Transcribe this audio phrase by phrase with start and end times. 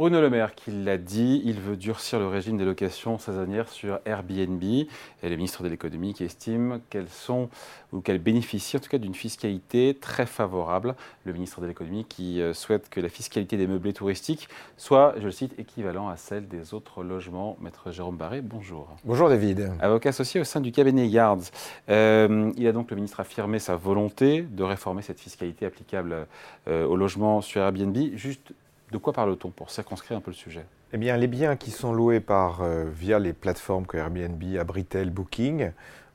[0.00, 4.00] Bruno Le Maire qui l'a dit, il veut durcir le régime des locations saisonnières sur
[4.06, 4.62] Airbnb.
[4.62, 4.88] Et
[5.28, 7.50] le ministre de l'économie qui estime qu'elles sont
[7.92, 10.94] ou qu'elles bénéficient en tout cas d'une fiscalité très favorable.
[11.26, 15.26] Le ministre de l'économie qui euh, souhaite que la fiscalité des meublés touristiques soit, je
[15.26, 17.58] le cite, équivalent à celle des autres logements.
[17.60, 18.88] Maître Jérôme Barré, bonjour.
[19.04, 19.70] Bonjour David.
[19.82, 21.50] Avocat associé au sein du cabinet Yards.
[21.90, 26.26] Euh, il a donc le ministre affirmé sa volonté de réformer cette fiscalité applicable
[26.68, 27.98] euh, aux logements sur Airbnb.
[28.14, 28.54] Juste
[28.90, 30.64] de quoi parle-t-on pour circonscrire un peu le sujet?
[30.92, 35.10] Eh bien, les biens qui sont loués par, euh, via les plateformes comme Airbnb, Abritel,
[35.10, 35.70] Booking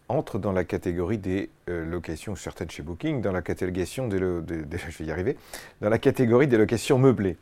[0.10, 4.98] entrent dans la catégorie des euh, locations, certaines chez Booking, dans la catégorie des, je
[4.98, 5.38] vais y arriver,
[5.82, 7.38] dans la catégorie des locations meublées.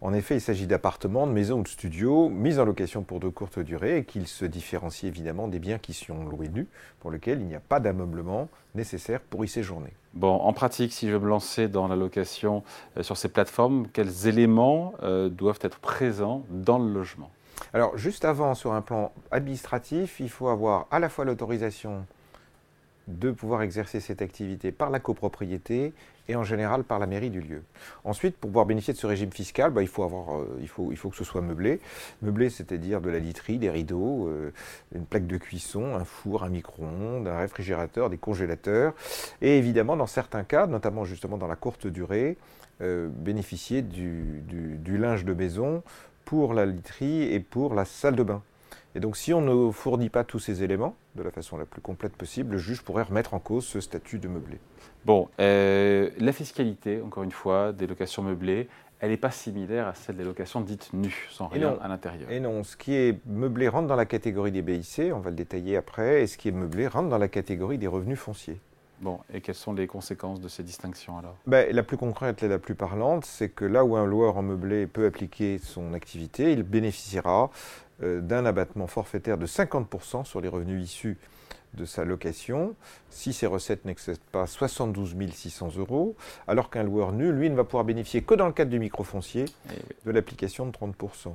[0.00, 3.28] En effet, il s'agit d'appartements, de maisons ou de studios mis en location pour de
[3.28, 6.68] courtes durées et qu'ils se différencient évidemment des biens qui sont loués nus,
[7.00, 9.92] pour lesquels il n'y a pas d'ameublement nécessaire pour y séjourner.
[10.12, 12.62] Bon, en pratique, si je veux me lancer dans la location
[12.96, 17.30] euh, sur ces plateformes, quels éléments euh, doivent être présents dans le logement?
[17.72, 22.06] Alors, juste avant, sur un plan administratif, il faut avoir à la fois l'autorisation
[23.08, 25.92] de pouvoir exercer cette activité par la copropriété
[26.28, 27.62] et en général par la mairie du lieu.
[28.04, 31.10] Ensuite, pour pouvoir bénéficier de ce régime fiscal, bah, il, faut avoir, euh, il faut
[31.10, 31.80] que ce soit meublé.
[32.22, 34.52] Meublé, c'est-à-dire de la literie, des rideaux, euh,
[34.94, 38.94] une plaque de cuisson, un four, un micro-ondes, un réfrigérateur, des congélateurs.
[39.42, 42.38] Et évidemment, dans certains cas, notamment justement dans la courte durée,
[42.80, 45.82] euh, bénéficier du, du linge de maison
[46.24, 48.42] pour la literie et pour la salle de bain.
[48.94, 51.80] Et donc si on ne fournit pas tous ces éléments de la façon la plus
[51.80, 54.58] complète possible, le juge pourrait remettre en cause ce statut de meublé.
[55.04, 58.68] Bon, euh, la fiscalité, encore une fois, des locations meublées,
[59.00, 62.30] elle n'est pas similaire à celle des locations dites nues, sans rien à l'intérieur.
[62.30, 65.36] Et non, ce qui est meublé rentre dans la catégorie des BIC, on va le
[65.36, 68.60] détailler après, et ce qui est meublé rentre dans la catégorie des revenus fonciers.
[69.04, 71.36] Bon, et quelles sont les conséquences de ces distinctions alors?
[71.46, 74.42] Ben, La plus concrète et la plus parlante, c'est que là où un loueur en
[74.42, 77.50] meublé peut appliquer son activité, il bénéficiera
[78.02, 81.18] euh, d'un abattement forfaitaire de 50% sur les revenus issus
[81.74, 82.74] de sa location.
[83.10, 86.16] Si ses recettes n'excèdent pas 72 600 euros,
[86.48, 89.44] alors qu'un loueur nul, lui, ne va pouvoir bénéficier que dans le cadre du microfoncier
[89.68, 91.30] eh de l'application de 30%.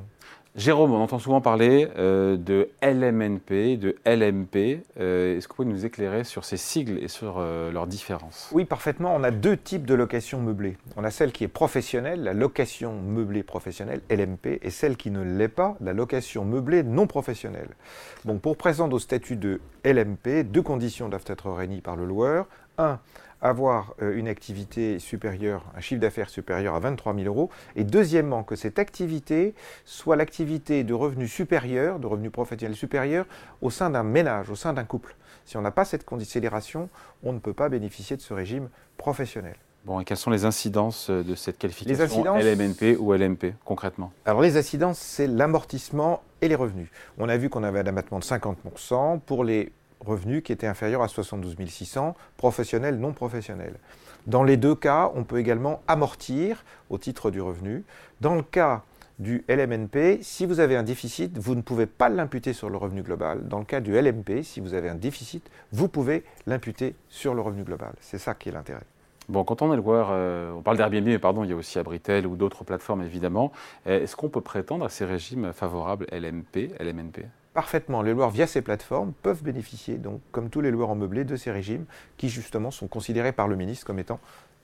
[0.56, 4.84] Jérôme, on entend souvent parler euh, de LMNP, de LMP.
[5.00, 8.50] Euh, est-ce que vous pouvez nous éclairer sur ces sigles et sur euh, leurs différences?
[8.52, 9.14] Oui, parfaitement.
[9.16, 10.78] On a deux types de location meublée.
[10.98, 15.22] On a celle qui est professionnelle, la location meublée professionnelle, LMP, et celle qui ne
[15.22, 17.70] l'est pas, la location meublée non professionnelle.
[18.26, 22.48] Donc, pour présenter au statut de LMP, deux conditions doivent être réunies par le loueur.
[22.80, 23.00] Un,
[23.42, 28.44] avoir euh, une activité supérieure, un chiffre d'affaires supérieur à 23 000 euros, et deuxièmement,
[28.44, 29.54] que cette activité
[29.86, 33.26] soit l'activité de revenus supérieurs, de revenus professionnels supérieurs,
[33.62, 35.16] au sein d'un ménage, au sein d'un couple.
[35.46, 36.90] Si on n'a pas cette considération,
[37.24, 39.56] on ne peut pas bénéficier de ce régime professionnel.
[39.86, 44.12] Bon, et quelles sont les incidences euh, de cette qualification LMNP ou LMP concrètement?
[44.26, 46.90] Alors les incidences, c'est l'amortissement et les revenus.
[47.18, 51.02] On a vu qu'on avait un abattement de 50% pour les revenus qui étaient inférieurs
[51.02, 53.76] à 72 600, professionnels, non professionnels.
[54.28, 57.84] Dans les deux cas, on peut également amortir au titre du revenu.
[58.22, 58.84] Dans le cas
[59.18, 63.02] du LMNP, si vous avez un déficit, vous ne pouvez pas l'imputer sur le revenu
[63.02, 63.48] global.
[63.48, 67.42] Dans le cas du LMP, si vous avez un déficit, vous pouvez l'imputer sur le
[67.42, 67.94] revenu global.
[68.00, 68.86] C'est ça qui est l'intérêt.
[69.28, 71.78] Bon, quand on est loueur, euh, on parle d'Airbnb, mais pardon, il y a aussi
[71.78, 73.52] Abritel ou d'autres plateformes évidemment.
[73.86, 77.26] Est-ce qu'on peut prétendre à ces régimes favorables LMP, LMNP
[77.60, 78.02] parfaitement.
[78.02, 81.36] Les loueurs via ces plateformes peuvent bénéficier, donc, comme tous les loueurs en meublé, de
[81.36, 81.84] ces régimes
[82.16, 84.22] qui justement sont considérés par le ministre comme étant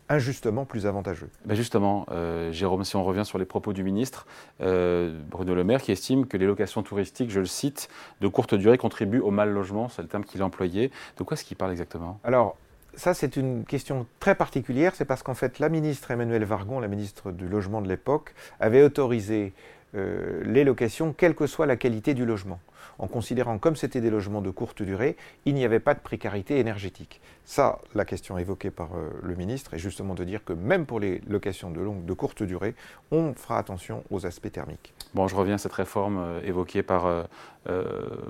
[0.08, 1.28] injustement plus avantageux.
[1.44, 4.28] Ben justement, euh, Jérôme, si on revient sur les propos du ministre,
[4.62, 7.90] euh, Bruno Le Maire, qui estime que les locations touristiques, je le cite,
[8.22, 10.90] de courte durée contribuent au mal logement, c'est le terme qu'il a employé.
[11.18, 12.22] De quoi est-ce qu'il parle exactement?
[12.24, 12.56] Alors,
[12.96, 14.96] ça, c'est une question très particulière.
[14.96, 18.84] C'est parce qu'en fait, la ministre Emmanuelle Vargon, la ministre du Logement de l'époque, avait
[18.84, 19.54] autorisé
[19.96, 22.60] euh, les locations, quelle que soit la qualité du logement.
[23.00, 26.60] En considérant comme c'était des logements de courte durée, il n'y avait pas de précarité
[26.60, 27.22] énergétique.
[27.46, 31.00] Ça, la question évoquée par euh, le ministre est justement de dire que même pour
[31.00, 32.76] les locations de longue, de courte durée,
[33.12, 34.94] on fera attention aux aspects thermiques.
[35.14, 37.26] Bon, je reviens à cette réforme euh, évoquée par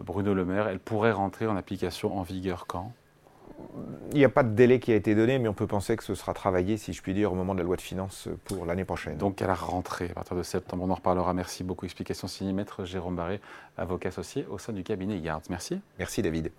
[0.06, 0.68] Bruno Le Maire.
[0.68, 2.94] Elle pourrait rentrer en application en vigueur quand?
[4.12, 6.04] Il n'y a pas de délai qui a été donné, mais on peut penser que
[6.04, 8.66] ce sera travaillé, si je puis dire, au moment de la loi de finances pour
[8.66, 9.18] l'année prochaine.
[9.18, 11.34] Donc à la rentrée, à partir de septembre, on en reparlera.
[11.34, 11.86] Merci beaucoup.
[11.86, 13.42] Explication Maître Jérôme Barré,
[13.78, 15.44] avocat associé au sein du cabinet Yards.
[15.50, 15.80] Merci.
[16.00, 16.52] Merci David.